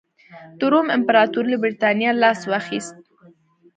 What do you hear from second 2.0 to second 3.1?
لاس واخیست.